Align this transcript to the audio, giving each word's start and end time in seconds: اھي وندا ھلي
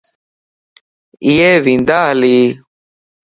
اھي 1.25 1.49
وندا 1.65 1.99
ھلي 2.19 2.37